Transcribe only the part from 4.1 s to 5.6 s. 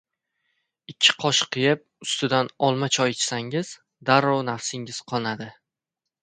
darrov nafsingiz qonadi.